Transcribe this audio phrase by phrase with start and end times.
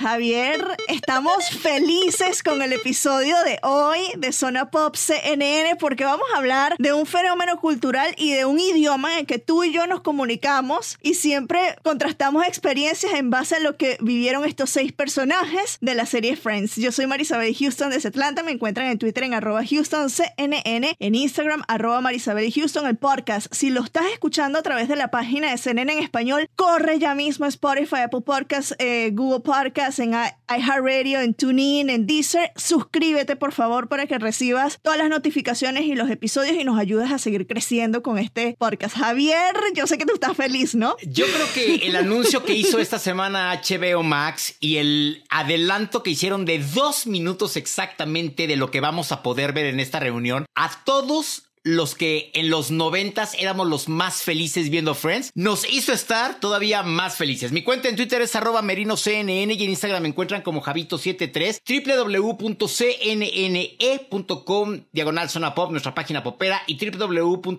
[0.00, 6.38] Javier, estamos felices con el episodio de hoy de Zona Pop CNN porque vamos a
[6.38, 10.00] hablar de un fenómeno cultural y de un idioma en que tú y yo nos
[10.00, 15.94] comunicamos y siempre contrastamos experiencias en base a lo que vivieron estos seis personajes de
[15.94, 16.76] la serie Friends.
[16.76, 21.62] Yo soy Marisabel Houston desde Atlanta, me encuentran en Twitter en arroba HoustonCNN, en Instagram
[21.68, 23.52] arroba Marisabel Houston, el podcast.
[23.52, 27.14] Si lo estás escuchando a través de la página de CNN en español, corre ya
[27.14, 32.52] mismo a Spotify, Apple Podcasts, eh, Google Podcasts, en iHeartRadio, en TuneIn, en Deezer.
[32.56, 37.10] Suscríbete, por favor, para que recibas todas las notificaciones y los episodios y nos ayudes
[37.10, 38.96] a seguir creciendo con este podcast.
[38.96, 40.96] Javier, yo sé que tú estás feliz, ¿no?
[41.02, 46.10] Yo creo que el anuncio que hizo esta semana HBO Max y el adelanto que
[46.10, 50.46] hicieron de dos minutos exactamente de lo que vamos a poder ver en esta reunión,
[50.54, 55.92] a todos los que en los noventas éramos los más felices viendo Friends, nos hizo
[55.92, 57.52] estar todavía más felices.
[57.52, 62.80] Mi cuenta en Twitter es arroba merinoCNN y en Instagram me encuentran como Javito73, www.cnne.com
[64.92, 67.52] diagonal pop, nuestra página popera, y www.cnn.com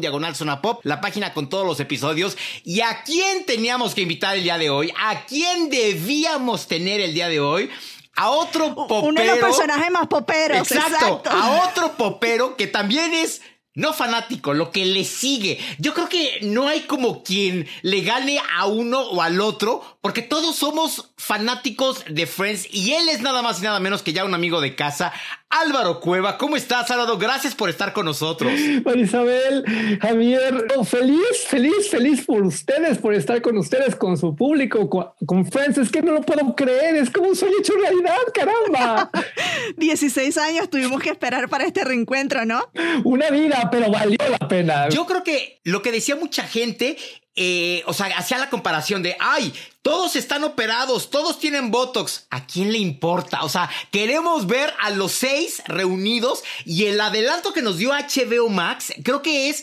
[0.00, 2.36] diagonal pop, la página con todos los episodios.
[2.64, 4.92] ¿Y a quién teníamos que invitar el día de hoy?
[4.98, 7.70] ¿A quién debíamos tener el día de hoy?
[8.18, 9.00] A otro popero.
[9.00, 10.58] Uno de los personajes más poperos.
[10.58, 11.30] Exacto, Exacto.
[11.30, 13.40] a otro popero que también es
[13.74, 15.60] no fanático, lo que le sigue.
[15.78, 20.20] Yo creo que no hay como quien le gane a uno o al otro, porque
[20.22, 24.24] todos somos fanáticos de Friends y él es nada más y nada menos que ya
[24.24, 25.12] un amigo de casa.
[25.50, 27.18] Álvaro Cueva, ¿cómo estás, Álvaro?
[27.18, 28.52] Gracias por estar con nosotros.
[28.84, 29.64] Marisabel,
[30.00, 35.06] Javier, oh, feliz, feliz, feliz por ustedes, por estar con ustedes, con su público, con,
[35.26, 35.78] con Friends.
[35.78, 39.10] Es que no lo puedo creer, es como un sueño hecho realidad, caramba.
[39.76, 42.70] 16 años tuvimos que esperar para este reencuentro, ¿no?
[43.04, 44.88] Una vida, pero valió la pena.
[44.90, 46.96] Yo creo que lo que decía mucha gente,
[47.40, 52.26] eh, o sea, hacía la comparación de, ay, todos están operados, todos tienen Botox.
[52.30, 53.44] ¿A quién le importa?
[53.44, 58.48] O sea, queremos ver a los seis reunidos y el adelanto que nos dio HBO
[58.48, 59.62] Max, creo que es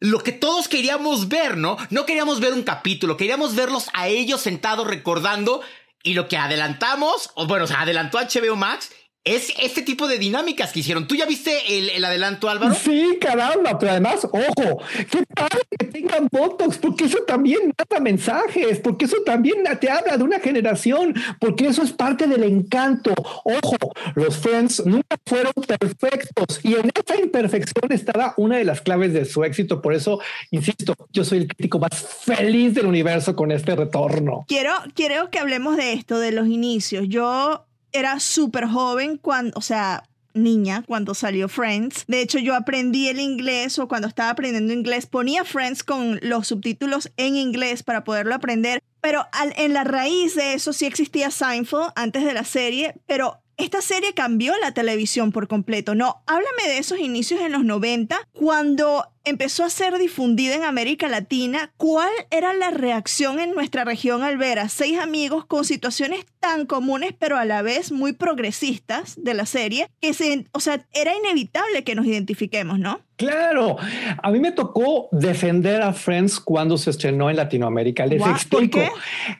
[0.00, 1.76] lo que todos queríamos ver, ¿no?
[1.90, 5.62] No queríamos ver un capítulo, queríamos verlos a ellos sentados recordando
[6.02, 8.90] y lo que adelantamos, o bueno, o sea, adelantó HBO Max.
[9.24, 11.06] Es este tipo de dinámicas que hicieron.
[11.06, 12.74] ¿Tú ya viste el, el adelanto, Álvaro?
[12.74, 18.80] Sí, caramba, pero además, ojo, qué padre que tengan Botox, porque eso también manda mensajes,
[18.80, 23.14] porque eso también te habla de una generación, porque eso es parte del encanto.
[23.44, 29.12] Ojo, los Friends nunca fueron perfectos y en esa imperfección estaba una de las claves
[29.12, 29.80] de su éxito.
[29.80, 34.44] Por eso, insisto, yo soy el crítico más feliz del universo con este retorno.
[34.48, 37.04] Quiero, quiero que hablemos de esto, de los inicios.
[37.06, 40.04] Yo era súper joven cuando, o sea,
[40.34, 42.04] niña cuando salió Friends.
[42.08, 46.46] De hecho, yo aprendí el inglés o cuando estaba aprendiendo inglés ponía Friends con los
[46.48, 48.82] subtítulos en inglés para poderlo aprender.
[49.02, 53.38] Pero al- en la raíz de eso sí existía Seinfeld antes de la serie, pero
[53.58, 55.94] esta serie cambió la televisión por completo.
[55.94, 61.08] No, háblame de esos inicios en los 90 cuando empezó a ser difundida en América
[61.08, 66.26] Latina, ¿cuál era la reacción en nuestra región al ver a seis amigos con situaciones
[66.40, 70.84] tan comunes pero a la vez muy progresistas de la serie que se, o sea,
[70.92, 73.00] era inevitable que nos identifiquemos, ¿no?
[73.16, 73.76] Claro,
[74.20, 78.04] a mí me tocó defender a Friends cuando se estrenó en Latinoamérica.
[78.04, 78.80] Les explico.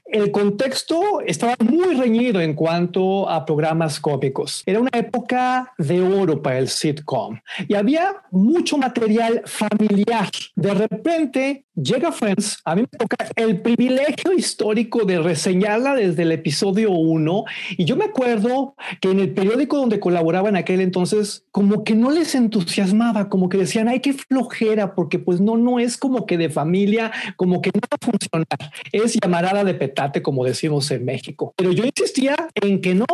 [0.05, 4.63] El contexto estaba muy reñido en cuanto a programas cómicos.
[4.67, 9.43] Era una época de oro para el sitcom y había mucho material
[9.77, 10.29] familiar.
[10.55, 16.33] De repente llega Friends, a mí me toca el privilegio histórico de reseñarla desde el
[16.33, 17.45] episodio 1
[17.79, 21.95] y yo me acuerdo que en el periódico donde colaboraba en aquel entonces como que
[21.95, 26.27] no les entusiasmaba, como que decían, ay, qué flojera, porque pues no, no es como
[26.27, 30.91] que de familia, como que no va a funcionar, es llamarada de petate, como decimos
[30.91, 31.55] en México.
[31.57, 33.07] Pero yo insistía en que no,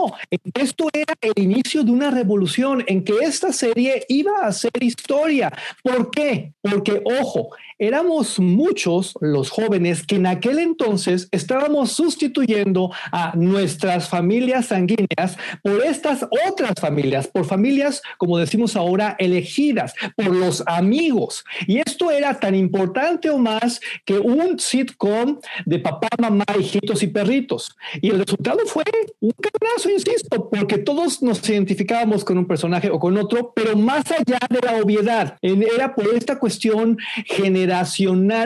[0.55, 5.53] esto era el inicio de una revolución, en que esta serie iba a ser historia.
[5.83, 6.48] ¿Por qué?
[6.63, 14.67] Porque, ojo, éramos muchos los jóvenes que en aquel entonces estábamos sustituyendo a nuestras familias
[14.67, 21.45] sanguíneas por estas otras familias, por familias, como decimos ahora, elegidas, por los amigos.
[21.67, 27.07] Y esto era tan importante o más que un sitcom de papá, mamá, hijitos y
[27.07, 27.77] perritos.
[28.01, 28.85] Y el resultado fue
[29.21, 34.05] un canazo, insisto, porque todos nos identificábamos con un personaje o con otro, pero más
[34.11, 37.68] allá de la obviedad, era por esta cuestión general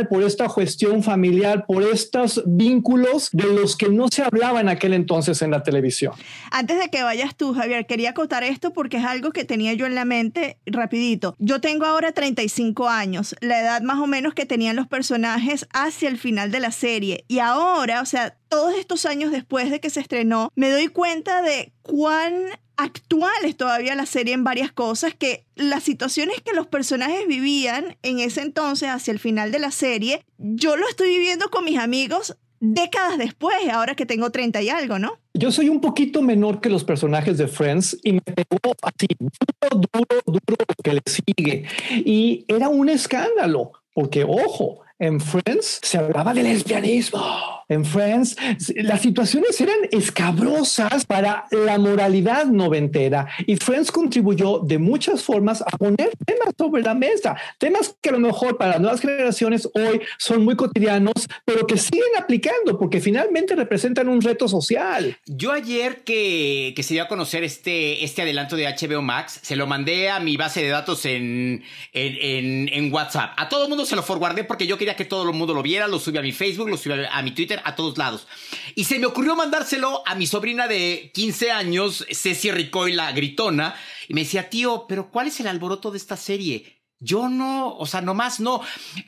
[0.08, 4.94] por esta cuestión familiar, por estos vínculos de los que no se hablaba en aquel
[4.94, 6.14] entonces en la televisión.
[6.50, 9.86] Antes de que vayas tú, Javier, quería acotar esto porque es algo que tenía yo
[9.86, 11.34] en la mente rapidito.
[11.38, 16.08] Yo tengo ahora 35 años, la edad más o menos que tenían los personajes hacia
[16.08, 17.24] el final de la serie.
[17.28, 21.42] Y ahora, o sea, todos estos años después de que se estrenó, me doy cuenta
[21.42, 22.34] de cuán
[22.76, 27.96] actual es todavía la serie en varias cosas, que las situaciones que los personajes vivían
[28.02, 31.78] en ese entonces, hacia el final de la serie, yo lo estoy viviendo con mis
[31.78, 35.18] amigos décadas después, ahora que tengo 30 y algo, ¿no?
[35.34, 39.88] Yo soy un poquito menor que los personajes de Friends y me pegó así duro,
[39.92, 41.64] duro, duro que le sigue.
[41.90, 47.20] Y era un escándalo, porque ojo, en Friends se hablaba del lesbianismo
[47.68, 48.36] en Friends,
[48.76, 55.76] las situaciones eran escabrosas para la moralidad noventera y Friends contribuyó de muchas formas a
[55.76, 60.00] poner temas sobre la mesa, temas que a lo mejor para las nuevas generaciones hoy
[60.18, 65.16] son muy cotidianos, pero que siguen aplicando porque finalmente representan un reto social.
[65.26, 69.56] Yo ayer que, que se dio a conocer este, este adelanto de HBO Max, se
[69.56, 71.62] lo mandé a mi base de datos en,
[71.92, 73.32] en, WhatsApp.
[73.36, 75.62] A todo el mundo se lo forwardé porque yo quería que todo el mundo lo
[75.62, 78.26] viera, lo subí a mi Facebook, lo subí a mi Twitter, a todos lados.
[78.74, 83.74] Y se me ocurrió mandárselo a mi sobrina de 15 años, Ceci Ricoy, la gritona,
[84.08, 86.82] y me decía, tío, pero ¿cuál es el alboroto de esta serie?
[86.98, 88.62] Yo no, o sea, nomás no.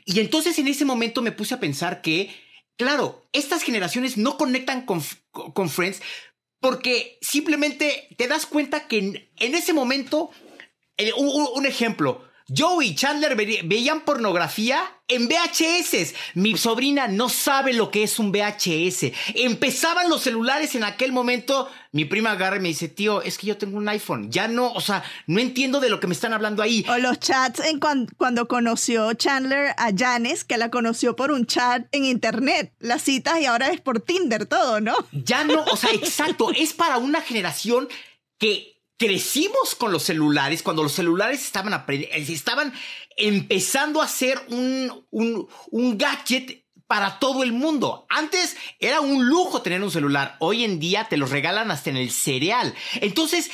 [0.05, 2.35] Y entonces en ese momento me puse a pensar que,
[2.77, 5.01] claro, estas generaciones no conectan con,
[5.31, 6.01] con Friends
[6.59, 10.31] porque simplemente te das cuenta que en, ese momento,
[10.97, 16.13] eh, un ejemplo, Joey y Chandler veían pornografía en VHS.
[16.35, 19.11] Mi sobrina no sabe lo que es un VHS.
[19.33, 21.67] Empezaban los celulares en aquel momento.
[21.91, 24.31] Mi prima agarra y me dice, tío, es que yo tengo un iPhone.
[24.31, 26.85] Ya no, o sea, no entiendo de lo que me están hablando ahí.
[26.87, 31.87] O los chats en cuando, conoció Chandler a Janice, que la conoció por un chat
[31.91, 32.73] en internet.
[32.79, 34.95] Las citas y ahora es por Tinder todo, ¿no?
[35.11, 36.51] Ya no, o sea, exacto.
[36.55, 37.87] es para una generación
[38.37, 42.73] que crecimos con los celulares, cuando los celulares estaban, estaban
[43.17, 48.05] empezando a ser un, un, un gadget para todo el mundo.
[48.09, 50.35] Antes era un lujo tener un celular.
[50.39, 52.75] Hoy en día te los regalan hasta en el cereal.
[53.01, 53.49] Entonces,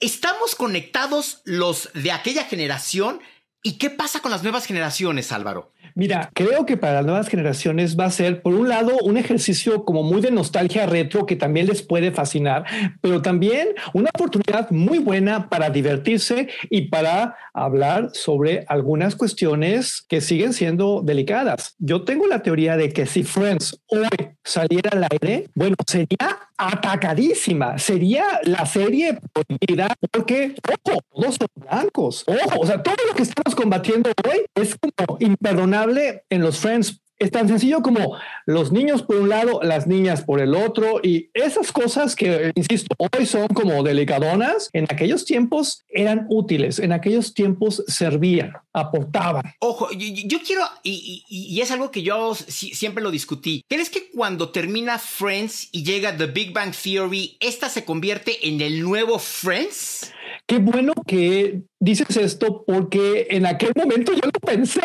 [0.00, 3.20] estamos conectados los de aquella generación.
[3.62, 5.72] ¿Y qué pasa con las nuevas generaciones, Álvaro?
[5.96, 9.86] Mira, creo que para las nuevas generaciones va a ser, por un lado, un ejercicio
[9.86, 12.66] como muy de nostalgia retro que también les puede fascinar,
[13.00, 20.20] pero también una oportunidad muy buena para divertirse y para hablar sobre algunas cuestiones que
[20.20, 21.74] siguen siendo delicadas.
[21.78, 24.06] Yo tengo la teoría de que si Friends hoy
[24.44, 32.24] saliera al aire, bueno, sería atacadísima, sería la serie prohibida porque, ojo, todos son blancos,
[32.26, 37.00] ojo, o sea, todo lo que estamos combatiendo hoy es como imperdonable en los Friends
[37.18, 41.30] es tan sencillo como los niños por un lado, las niñas por el otro y
[41.34, 47.34] esas cosas que, insisto, hoy son como delicadonas, en aquellos tiempos eran útiles, en aquellos
[47.34, 49.54] tiempos servían, aportaban.
[49.60, 54.98] Ojo, yo, quiero, y, es algo que yo siempre lo discutí, ¿crees que cuando termina
[54.98, 60.12] Friends y llega The Big Bang Theory, esta se convierte en el nuevo Friends?
[60.46, 64.80] Qué bueno que dices esto porque en aquel momento yo lo pensé,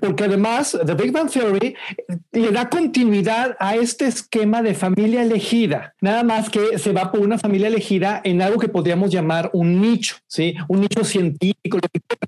[0.00, 1.74] porque además The Big Bang Theory
[2.32, 7.20] le da continuidad a este esquema de familia elegida, nada más que se va por
[7.20, 10.54] una familia elegida en algo que podríamos llamar un nicho, ¿sí?
[10.68, 11.78] Un nicho científico,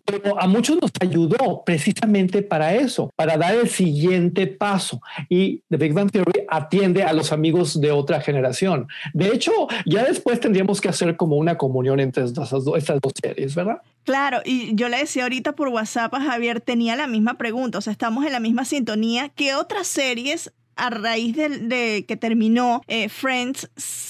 [0.04, 5.00] pero a muchos nos ayudó precisamente para eso, para dar el siguiente paso.
[5.28, 8.88] Y The Big Bang Theory atiende a los amigos de otra generación.
[9.14, 9.52] De hecho,
[9.86, 13.82] ya después tendríamos que hacer como una comunión entre estas dos, estas dos series, ¿verdad?
[14.04, 17.80] Claro, y yo le decía ahorita por WhatsApp a Javier, tenía la misma pregunta, o
[17.80, 19.28] sea, estamos en la misma sintonía.
[19.28, 23.68] ¿Qué otras series a raíz de, que terminó eh, Friends,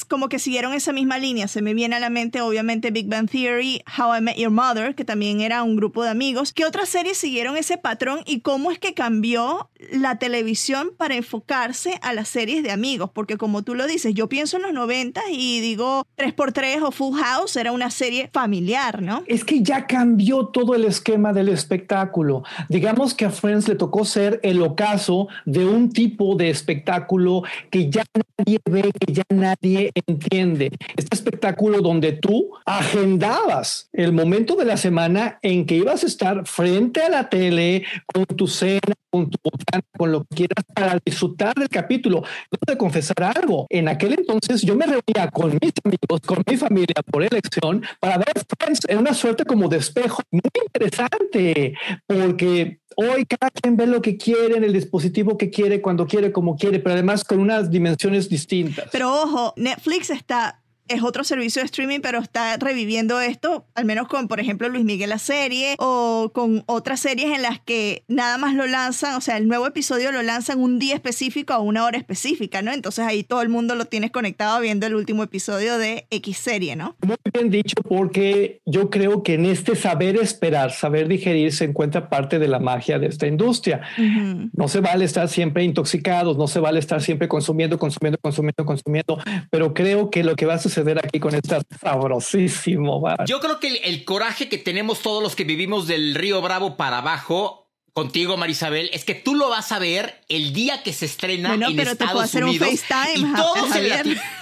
[0.08, 1.48] como que siguieron esa misma línea.
[1.48, 4.94] Se me viene a la mente, obviamente, Big Bang Theory, How I Met Your Mother,
[4.94, 6.52] que también era un grupo de amigos.
[6.52, 11.98] ¿Qué otras series siguieron ese patrón y cómo es que cambió la televisión para enfocarse
[12.02, 13.10] a las series de amigos?
[13.12, 17.18] Porque como tú lo dices, yo pienso en los 90 y digo 3x3 o Full
[17.18, 19.24] House era una serie familiar, ¿no?
[19.26, 22.44] Es que ya cambió todo el esquema del espectáculo.
[22.68, 27.90] Digamos que a Friends le tocó ser el ocaso de un tipo de espectáculo que
[27.90, 30.70] ya nadie ve, que ya nadie entiende.
[30.96, 36.46] Este espectáculo donde tú agendabas el momento de la semana en que ibas a estar
[36.46, 40.98] frente a la tele con tu cena, con tu botana, con lo que quieras para
[41.04, 42.22] disfrutar del capítulo.
[42.50, 43.66] Yo te confesar algo.
[43.68, 48.18] En aquel entonces yo me reunía con mis amigos, con mi familia por elección para
[48.18, 51.74] ver Friends en una suerte como de espejo muy interesante
[52.06, 56.32] porque Hoy cada quien ve lo que quiere en el dispositivo que quiere, cuando quiere,
[56.32, 58.88] como quiere, pero además con unas dimensiones distintas.
[58.90, 64.08] Pero ojo, Netflix está es otro servicio de streaming, pero está reviviendo esto, al menos
[64.08, 68.38] con, por ejemplo, Luis Miguel la serie o con otras series en las que nada
[68.38, 71.84] más lo lanzan, o sea, el nuevo episodio lo lanzan un día específico a una
[71.84, 72.72] hora específica, ¿no?
[72.72, 76.76] Entonces ahí todo el mundo lo tienes conectado viendo el último episodio de X serie,
[76.76, 76.96] ¿no?
[77.06, 82.08] Muy bien dicho, porque yo creo que en este saber esperar, saber digerir, se encuentra
[82.08, 83.82] parte de la magia de esta industria.
[84.52, 89.18] No se vale estar siempre intoxicados, no se vale estar siempre consumiendo, consumiendo, consumiendo, consumiendo,
[89.50, 93.02] pero creo que lo que va a suceder ver aquí con esta sabrosísimo.
[93.26, 96.98] Yo creo que el, coraje que tenemos todos los que vivimos del Río Bravo para
[96.98, 101.54] abajo contigo, Marisabel, es que tú lo vas a ver el día que se estrena
[101.54, 102.68] en pero Estados te puedo hacer Unidos.
[102.68, 104.20] Un FaceTime, y todos en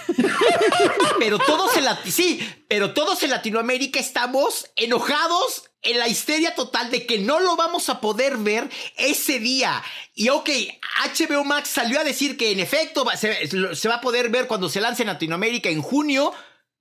[1.18, 7.06] pero todos en sí, pero todos en Latinoamérica estamos enojados en la histeria total de
[7.06, 9.82] que no lo vamos a poder ver ese día.
[10.14, 10.50] Y ok,
[11.16, 14.68] HBO Max salió a decir que en efecto se, se va a poder ver cuando
[14.68, 16.32] se lance en Latinoamérica en junio,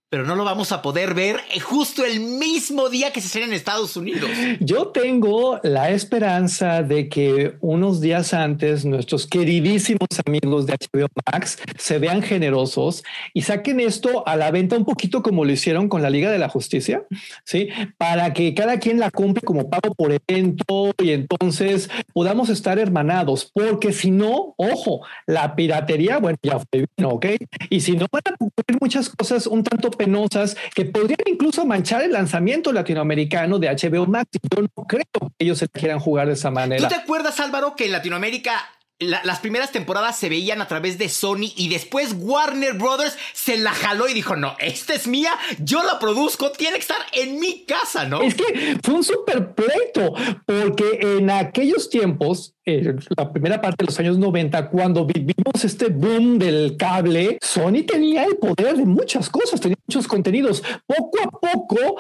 [0.09, 3.53] pero no lo vamos a poder ver justo el mismo día que se estrena en
[3.53, 4.29] Estados Unidos.
[4.61, 11.59] Yo tengo la esperanza de que unos días antes nuestros queridísimos amigos de HBO Max
[11.77, 16.01] se vean generosos y saquen esto a la venta un poquito como lo hicieron con
[16.01, 17.03] la Liga de la Justicia,
[17.43, 17.67] ¿sí?
[17.97, 23.51] Para que cada quien la compre como pago por evento y entonces podamos estar hermanados,
[23.53, 27.25] porque si no, ojo, la piratería, bueno, ya fue ¿ok?
[27.69, 32.03] Y si no van a ocurrir muchas cosas un tanto penosas que podrían incluso manchar
[32.03, 34.29] el lanzamiento latinoamericano de HBO Max.
[34.55, 36.87] Yo no creo que ellos se quieran jugar de esa manera.
[36.87, 41.07] ¿Tú te acuerdas, Álvaro, que en Latinoamérica las primeras temporadas se veían a través de
[41.09, 45.83] Sony y después Warner Brothers se la jaló y dijo, no, esta es mía, yo
[45.83, 48.21] la produzco, tiene que estar en mi casa, ¿no?
[48.21, 50.13] Es que fue un super pleito,
[50.45, 56.39] porque en aquellos tiempos, la primera parte de los años 90, cuando vivimos este boom
[56.39, 60.63] del cable, Sony tenía el poder de muchas cosas, tenía muchos contenidos.
[60.85, 61.97] Poco a poco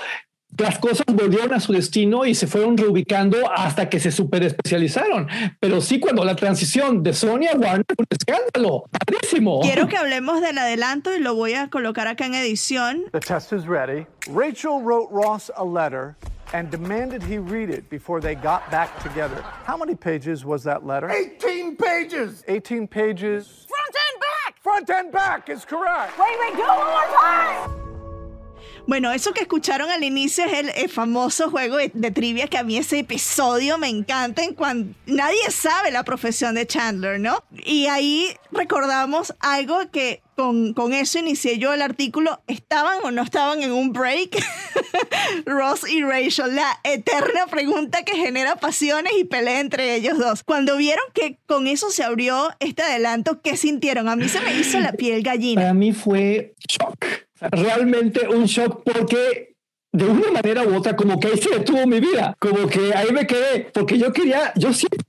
[0.57, 5.27] las cosas volvieron a su destino y se fueron reubicando hasta que se super especializaron.
[5.59, 9.61] Pero sí, cuando la transición de Sony a Warner fue un escándalo, padrísimo.
[9.61, 13.05] Quiero que hablemos del adelanto y lo voy a colocar acá en edición.
[13.11, 14.07] The test is ready.
[14.29, 16.15] Rachel wrote Ross a letter
[16.53, 19.43] and demanded he read it before they got back together.
[19.65, 21.09] How many pages was that letter?
[21.09, 22.43] 18 pages.
[22.47, 23.67] 18 pages.
[23.67, 24.63] Front and back.
[24.63, 26.17] Front and back is correct.
[26.17, 27.87] Wait, wait, do it one more time.
[28.87, 32.77] Bueno, eso que escucharon al inicio es el, famoso juego de, trivia que a mí
[32.77, 37.43] ese episodio me encanta en cuando nadie sabe la profesión de Chandler, ¿no?
[37.51, 42.41] Y ahí recordamos algo que con, con, eso inicié yo el artículo.
[42.47, 44.37] ¿Estaban o no estaban en un break?
[45.45, 50.43] Ross y Rachel, la eterna pregunta que genera pasiones y pelea entre ellos dos.
[50.43, 54.07] Cuando vieron que con eso se abrió este adelanto, ¿qué sintieron?
[54.07, 55.61] A mí se me hizo la piel gallina.
[55.61, 59.55] Para mí fue shock realmente un shock porque
[59.91, 63.11] de una manera u otra como que ahí se detuvo mi vida, como que ahí
[63.11, 65.06] me quedé, porque yo quería, yo siempre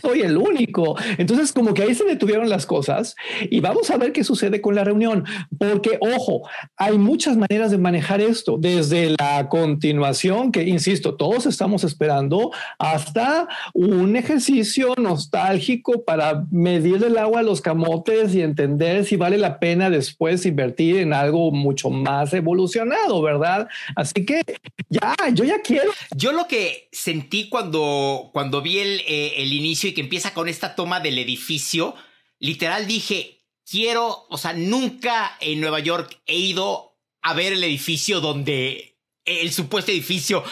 [0.00, 0.96] Soy el único.
[1.18, 3.14] Entonces, como que ahí se detuvieron las cosas
[3.50, 5.24] y vamos a ver qué sucede con la reunión.
[5.58, 11.84] Porque, ojo, hay muchas maneras de manejar esto, desde la continuación, que insisto, todos estamos
[11.84, 19.16] esperando, hasta un ejercicio nostálgico para medir el agua a los camotes y entender si
[19.16, 23.68] vale la pena después invertir en algo mucho más evolucionado, ¿verdad?
[23.96, 24.42] Así que
[24.88, 25.90] ya, yo ya quiero.
[26.16, 30.48] Yo lo que sentí cuando, cuando vi el, eh, el inicio y que empieza con
[30.48, 31.94] esta toma del edificio,
[32.38, 38.20] literal dije, quiero, o sea, nunca en Nueva York he ido a ver el edificio
[38.20, 40.44] donde el supuesto edificio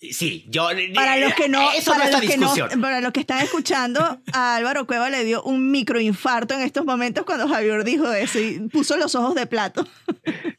[0.00, 0.68] Sí, yo.
[0.94, 1.72] Para los que no.
[1.72, 5.24] Eso para no los que no, para los que están escuchando, a Álvaro Cueva le
[5.24, 9.46] dio un microinfarto en estos momentos cuando Javier dijo eso y puso los ojos de
[9.46, 9.86] plato.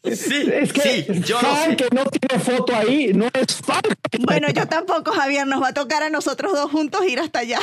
[0.03, 1.75] Sí, Es que sí, yo fan sé.
[1.75, 3.81] que no tiene foto ahí no es fan.
[4.19, 5.48] Bueno, yo tampoco, Javier.
[5.48, 7.60] Nos va a tocar a nosotros dos juntos ir hasta allá.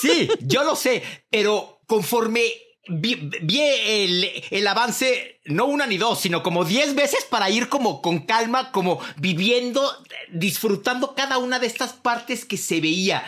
[0.00, 2.42] Sí, yo lo sé, pero conforme
[2.88, 8.02] vi, el, el avance, no una ni dos, sino como diez veces para ir como
[8.02, 9.96] con calma, como viviendo,
[10.30, 13.24] disfrutando cada una de estas partes que se veía.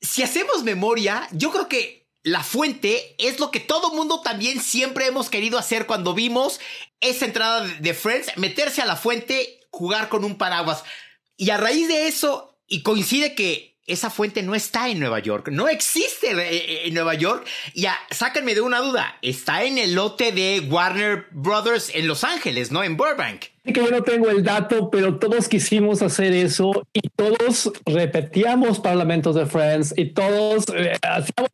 [0.00, 5.06] Si hacemos memoria, yo creo que la fuente es lo que todo mundo también siempre
[5.06, 6.60] hemos querido hacer cuando vimos
[7.00, 10.82] esa entrada de Friends, meterse a la fuente, jugar con un paraguas.
[11.36, 15.48] Y a raíz de eso, y coincide que esa fuente no está en Nueva York,
[15.50, 17.46] no existe eh, en Nueva York.
[17.74, 22.70] Ya, sáquenme de una duda, está en el lote de Warner Brothers en Los Ángeles,
[22.70, 22.82] ¿no?
[22.82, 23.55] En Burbank.
[23.72, 29.34] Que yo no tengo el dato, pero todos quisimos hacer eso y todos repetíamos parlamentos
[29.34, 31.50] de Friends y todos eh, hacíamos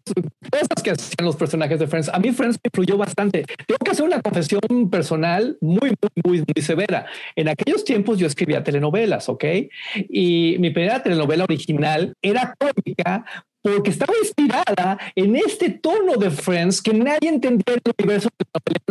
[0.51, 2.09] cosas que hacían los personajes de Friends.
[2.09, 3.45] A mí Friends me influyó bastante.
[3.67, 7.07] Tengo que hacer una confesión personal muy, muy, muy, muy severa.
[7.37, 9.45] En aquellos tiempos yo escribía telenovelas, ¿ok?
[10.09, 13.25] Y mi primera telenovela original era cómica
[13.63, 18.29] porque estaba inspirada en este tono de Friends que nadie entendía en el universo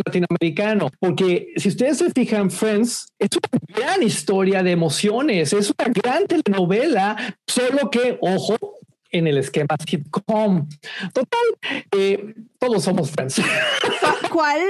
[0.05, 0.89] latinoamericano.
[0.99, 6.25] Porque si ustedes se fijan, Friends es una gran historia de emociones, es una gran
[6.25, 8.57] telenovela, solo que, ojo,
[9.11, 10.67] en el esquema sitcom.
[11.13, 11.47] Total,
[11.91, 13.41] eh, todos somos Friends.
[14.31, 14.61] ¿Cuál,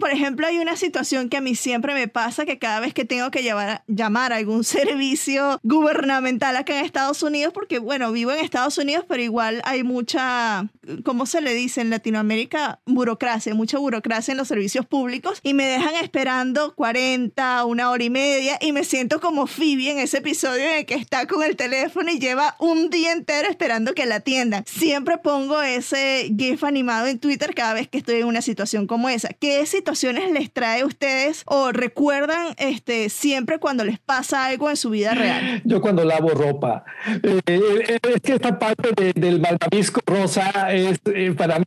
[0.00, 3.04] por ejemplo, hay una situación que a mí siempre me pasa que cada vez que
[3.04, 8.32] tengo que llevar, llamar a algún servicio gubernamental acá en Estados Unidos, porque bueno, vivo
[8.32, 10.68] en Estados Unidos, pero igual hay mucha,
[11.04, 12.80] ¿cómo se le dice en Latinoamérica?
[12.86, 18.10] Burocracia, mucha burocracia en los servicios públicos y me dejan esperando 40, una hora y
[18.10, 21.56] media y me siento como Phoebe en ese episodio en el que está con el
[21.56, 24.64] teléfono y lleva un día entero esperando que la atiendan.
[24.66, 29.08] Siempre pongo ese GIF animado en Twitter cada vez que estoy en una situación como
[29.08, 29.28] esa.
[29.28, 34.76] ¿Qué situaciones les trae a ustedes o recuerdan este, siempre cuando les pasa algo en
[34.76, 35.62] su vida real?
[35.64, 36.84] Yo cuando lavo ropa,
[37.22, 41.64] eh, eh, es que esta parte de- del malvavisco rosa es eh, para mí.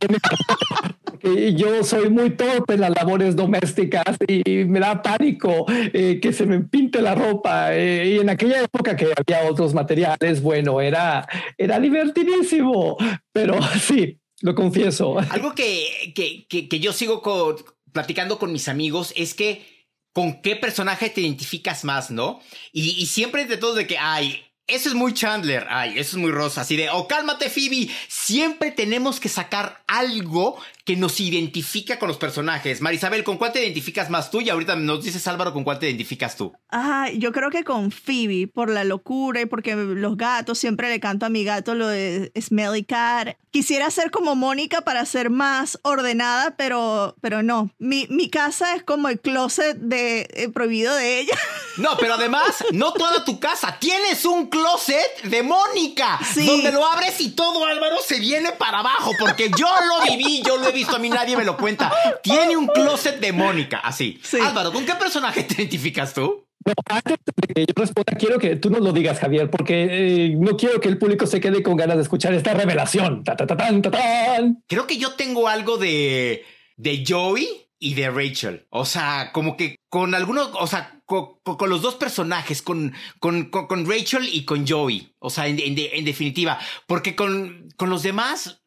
[1.04, 6.32] porque Yo soy muy torpe en las labores domésticas y me da pánico eh, que
[6.32, 7.74] se me pinte la ropa.
[7.74, 12.96] eh, y en aquella época que había otros materiales, bueno, era, era divertidísimo.
[13.32, 15.16] Pero sí, lo confieso.
[15.30, 17.56] Algo que, que, que, que yo sigo co-
[17.92, 22.40] platicando con mis amigos es que con qué personaje te identificas más, ¿no?
[22.72, 26.30] Y, siempre entre todos de que, ay, eso es muy Chandler, ay, eso es muy
[26.30, 32.08] Rosa, así de, oh, cálmate Phoebe, siempre tenemos que sacar algo que nos identifica con
[32.08, 32.80] los personajes.
[32.80, 34.40] Marisabel, ¿con cuál te identificas más tú?
[34.40, 36.52] Y ahorita nos dices Álvaro, ¿con cuál te identificas tú?
[36.70, 40.98] Ah, yo creo que con Phoebe, por la locura y porque los gatos, siempre le
[40.98, 43.36] canto a mi gato lo de Smelly Cat.
[43.50, 47.70] Quisiera ser como Mónica para ser más ordenada, pero, pero no.
[47.78, 51.38] Mi, mi casa es como el closet de, eh, prohibido de ella.
[51.78, 53.78] No, pero además, no toda tu casa.
[53.80, 56.20] Tienes un closet de Mónica.
[56.34, 56.44] Sí.
[56.44, 59.12] Donde lo abres y todo Álvaro se viene para abajo.
[59.18, 61.92] Porque yo lo viví, yo lo he visto, a mí nadie me lo cuenta.
[62.22, 64.18] Tiene un closet de Mónica, así.
[64.22, 64.38] Sí.
[64.40, 66.44] Álvaro, ¿con qué personaje te identificas tú?
[66.64, 67.16] No, antes
[67.48, 70.80] de que yo responda, quiero que tú nos lo digas, Javier, porque eh, no quiero
[70.80, 73.24] que el público se quede con ganas de escuchar esta revelación.
[73.24, 74.62] Ta, ta, ta, tan, ta, tan.
[74.68, 76.44] Creo que yo tengo algo de,
[76.76, 77.48] de Joey
[77.80, 78.66] y de Rachel.
[78.70, 82.94] O sea, como que con algunos, o sea, co- co- con, los dos personajes, con,
[83.18, 85.12] con, con- con Rachel y con Joey.
[85.18, 86.60] O sea, en, en en definitiva.
[86.86, 88.62] Porque con, con los demás,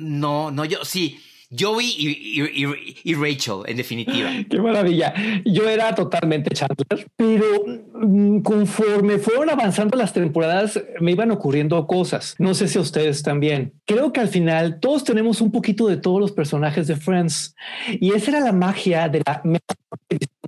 [0.00, 1.18] no, no, yo, sí.
[1.58, 4.30] Joey y, y- y- Rachel, en definitiva.
[4.48, 5.12] Qué maravilla.
[5.44, 7.44] Yo era totalmente Chandler, pero
[7.94, 12.36] mm, conforme fueron avanzando las temporadas, me iban ocurriendo cosas.
[12.38, 13.72] No sé si a ustedes también.
[13.84, 17.56] Creo que al final todos tenemos un poquito de todos los personajes de Friends
[18.00, 19.42] y esa era la magia de la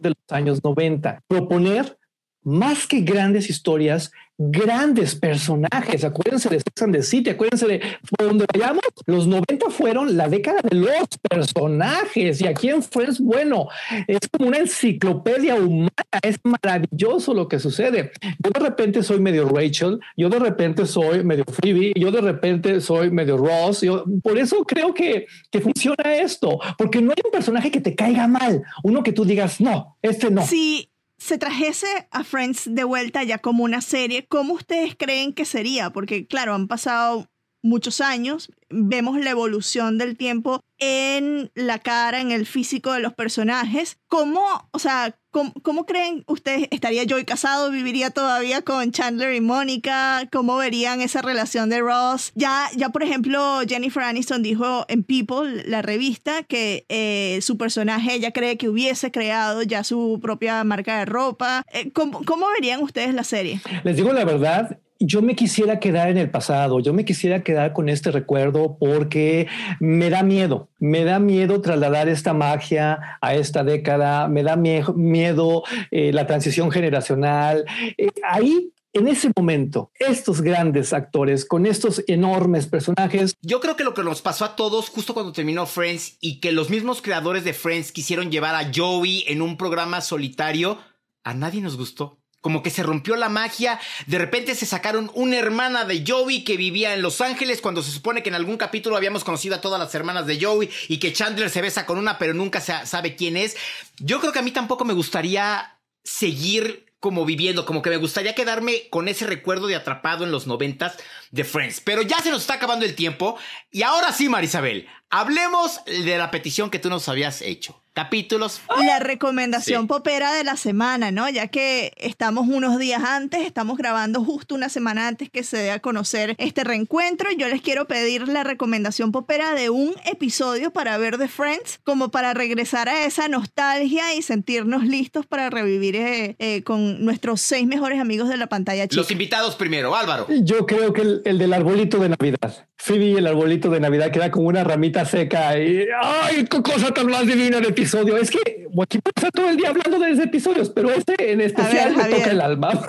[0.00, 1.20] de los años 90.
[1.26, 1.98] Proponer
[2.44, 4.12] más que grandes historias,
[4.50, 6.05] grandes personajes.
[6.05, 8.83] Acuérdense de Sex and the City, acuérdense de por donde vayamos.
[9.07, 13.68] Los 90 fueron la década de los personajes y aquí en Friends, bueno,
[14.07, 15.90] es como una enciclopedia humana.
[16.22, 18.12] Es maravilloso lo que sucede.
[18.38, 22.81] Yo de repente soy medio Rachel, yo de repente soy medio Phoebe, yo de repente
[22.81, 23.83] soy medio Ross.
[23.83, 27.94] Yo, por eso creo que, que funciona esto, porque no hay un personaje que te
[27.94, 30.44] caiga mal, uno que tú digas, no, este no.
[30.44, 30.91] Si
[31.22, 35.90] se trajese a Friends de vuelta ya como una serie, ¿cómo ustedes creen que sería?
[35.90, 37.30] Porque claro, han pasado
[37.62, 43.14] muchos años, vemos la evolución del tiempo en la cara, en el físico de los
[43.14, 43.98] personajes.
[44.09, 44.40] ¿Cómo,
[44.72, 50.29] o sea, cómo, cómo creen ustedes, estaría Joey casado, viviría todavía con Chandler y Mónica?
[50.33, 52.33] ¿Cómo verían esa relación de Ross?
[52.35, 58.14] Ya, ya por ejemplo, Jennifer Aniston dijo en People, la revista, que eh, su personaje
[58.14, 61.64] ella cree que hubiese creado ya su propia marca de ropa.
[61.72, 63.61] Eh, ¿cómo, ¿Cómo verían ustedes la serie?
[63.85, 67.72] Les digo la verdad, yo me quisiera quedar en el pasado, yo me quisiera quedar
[67.72, 69.48] con este recuerdo porque
[69.80, 75.64] me da miedo, me da miedo trasladar esta magia a esta década, me da miedo
[75.90, 77.64] eh, la transición generacional.
[77.98, 83.34] Eh, ahí en ese momento, estos grandes actores con estos enormes personajes.
[83.40, 86.52] Yo creo que lo que nos pasó a todos justo cuando terminó Friends y que
[86.52, 90.78] los mismos creadores de Friends quisieron llevar a Joey en un programa solitario,
[91.24, 93.81] a nadie nos gustó como que se rompió la magia.
[94.07, 97.90] De repente se sacaron una hermana de Joey que vivía en Los Ángeles cuando se
[97.90, 101.14] supone que en algún capítulo habíamos conocido a todas las hermanas de Joey y que
[101.14, 103.57] Chandler se besa con una pero nunca se sabe quién es.
[103.98, 108.35] Yo creo que a mí tampoco me gustaría seguir como viviendo, como que me gustaría
[108.35, 110.96] quedarme con ese recuerdo de atrapado en los noventas
[111.33, 111.81] de Friends.
[111.81, 113.37] Pero ya se nos está acabando el tiempo.
[113.73, 118.61] Y ahora sí, Marisabel, hablemos de la petición que tú nos habías hecho capítulos.
[118.85, 121.29] La recomendación popera de la semana, ¿no?
[121.29, 125.71] Ya que estamos unos días antes, estamos grabando justo una semana antes que se dé
[125.71, 127.31] a conocer este reencuentro.
[127.37, 132.11] Yo les quiero pedir la recomendación popera de un episodio para ver The Friends, como
[132.11, 137.66] para regresar a esa nostalgia y sentirnos listos para revivir eh, eh, con nuestros seis
[137.66, 138.97] mejores amigos de la pantalla chica.
[139.01, 140.27] Los invitados primero, Álvaro.
[140.42, 142.66] Yo creo que el, del arbolito de Navidad.
[142.76, 146.92] Phoebe y el arbolito de Navidad queda como una ramita seca y ¡ay, qué cosa
[146.92, 148.16] tan más divina de episodio.
[148.16, 151.96] Es que aquí pasa todo el día hablando de esos episodios, pero este en especial
[151.96, 152.80] me toca el alma.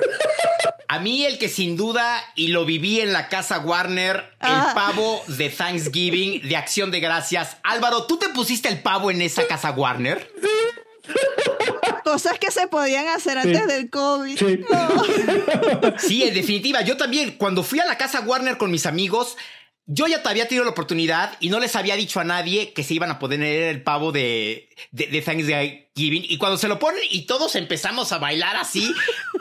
[0.88, 4.74] A mí el que sin duda, y lo viví en la casa Warner, el ah.
[4.76, 7.58] pavo de Thanksgiving, de Acción de Gracias.
[7.64, 10.30] Álvaro, ¿tú te pusiste el pavo en esa casa Warner?
[12.04, 14.38] Cosas que se podían hacer antes del COVID.
[15.98, 16.82] sí, en definitiva.
[16.82, 19.38] Yo también, cuando fui a la casa Warner con mis amigos,
[19.86, 22.84] yo ya te había tenido la oportunidad y no les había dicho a nadie que
[22.84, 26.26] se iban a poder el pavo de, de, Thanksgiving.
[26.28, 28.94] Y cuando se lo ponen y todos empezamos a bailar así,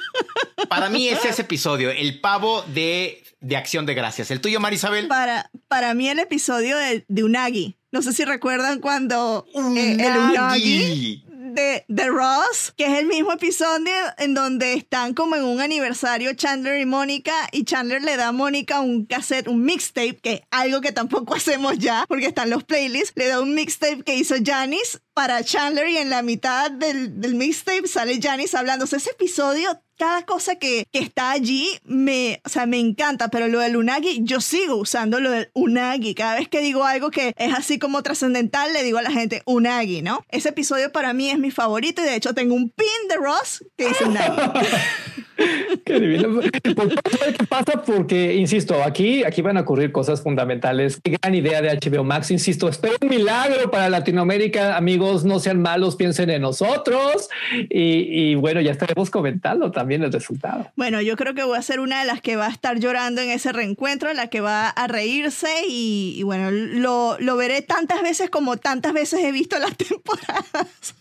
[0.69, 4.31] para mí es ese episodio, el pavo de, de Acción de Gracias.
[4.31, 5.07] ¿El tuyo, Marisabel?
[5.07, 7.77] Para, para mí el episodio de, de Unagi.
[7.93, 13.33] No sé si recuerdan cuando eh, el Unagi de, de Ross, que es el mismo
[13.33, 18.29] episodio en donde están como en un aniversario Chandler y Mónica y Chandler le da
[18.29, 22.65] a Mónica un cassette, un mixtape, que algo que tampoco hacemos ya porque están los
[22.65, 27.21] playlists, le da un mixtape que hizo Janice para Chandler y en la mitad del,
[27.21, 28.85] del mixtape sale Janice hablando.
[28.85, 33.61] ese episodio cada cosa que, que, está allí me, o sea, me encanta, pero lo
[33.61, 36.15] del unagi, yo sigo usando lo del unagi.
[36.17, 39.43] Cada vez que digo algo que es así como trascendental, le digo a la gente
[39.47, 40.25] unagi, ¿no?
[40.29, 43.65] Ese episodio para mí es mi favorito y de hecho tengo un pin de Ross
[43.77, 44.41] que dice unagi.
[45.85, 46.41] Qué divino.
[46.41, 47.83] ¿Qué pasa?
[47.85, 51.01] Porque, insisto, aquí, aquí van a ocurrir cosas fundamentales.
[51.03, 52.31] Qué gran idea de HBO Max.
[52.31, 54.77] Insisto, espero un milagro para Latinoamérica.
[54.77, 57.29] Amigos, no sean malos, piensen en nosotros.
[57.69, 60.71] Y, bueno, ya estaremos comentando también el resultado.
[60.77, 63.21] Bueno, yo creo que voy a ser una de las que va a estar llorando
[63.21, 65.49] en ese reencuentro, la que va a reírse.
[65.69, 70.95] Y, bueno, lo, lo veré tantas veces como tantas veces he visto las temporadas.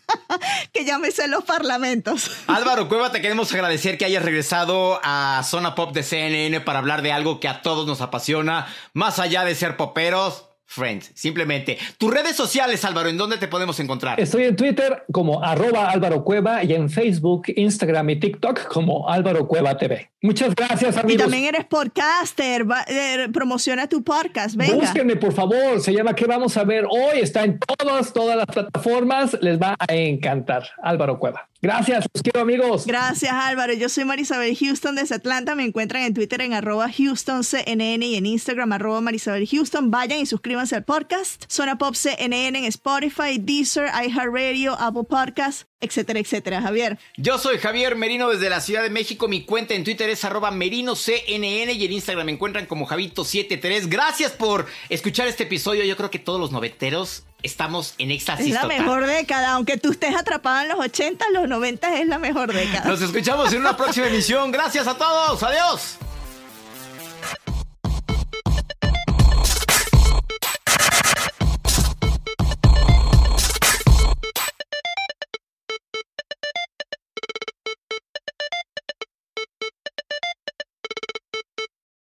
[0.72, 2.32] que ya me sé los parlamentos.
[2.48, 7.02] Álvaro Cueva, te queremos agradecer que hayas regresado a Zona Pop de CNN para hablar
[7.02, 10.48] de algo que a todos nos apasiona, más allá de ser poperos.
[10.72, 11.78] Friends, simplemente.
[11.98, 14.22] Tus redes sociales, Álvaro, ¿en dónde te podemos encontrar?
[14.22, 19.50] Estoy en Twitter como arroba Álvaro Cueva y en Facebook, Instagram y TikTok como Álvaro
[19.50, 20.12] Cueva TV.
[20.22, 21.14] Muchas gracias, amigos.
[21.14, 24.76] Y también eres podcaster, eh, promociona tu podcast, venga.
[24.76, 27.20] Búsquenme, por favor, se llama ¿Qué vamos a ver hoy?
[27.20, 30.70] Está en todas, todas las plataformas, les va a encantar.
[30.82, 31.51] Álvaro Cueva.
[31.62, 32.88] Gracias, los quiero amigos.
[32.88, 38.02] Gracias Álvaro, yo soy Marisabel Houston desde Atlanta, me encuentran en Twitter en arroba HoustonCNN
[38.02, 39.92] y en Instagram arroba Marisabel Houston.
[39.92, 41.44] Vayan y suscríbanse al podcast.
[41.48, 46.62] Zona Pop CNN en Spotify, Deezer, iHeartRadio, Apple Podcasts, etcétera, etcétera.
[46.62, 46.98] Javier.
[47.18, 49.28] Yo soy Javier Merino desde la Ciudad de México.
[49.28, 53.88] Mi cuenta en Twitter es arroba merinoCNN y en Instagram me encuentran como Javito73.
[53.88, 55.84] Gracias por escuchar este episodio.
[55.84, 58.80] Yo creo que todos los noveteros estamos en éxtasis Es la total.
[58.80, 62.86] mejor década, aunque tú estés atrapado en los 80, los 90 es la mejor década.
[62.90, 64.52] Nos escuchamos en una próxima emisión.
[64.52, 65.42] Gracias a todos.
[65.44, 65.98] Adiós.